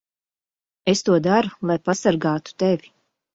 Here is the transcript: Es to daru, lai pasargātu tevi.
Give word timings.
Es 0.93 1.03
to 1.09 1.17
daru, 1.27 1.51
lai 1.73 1.77
pasargātu 1.91 2.57
tevi. 2.65 2.93